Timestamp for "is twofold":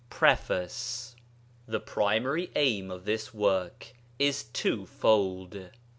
4.17-5.69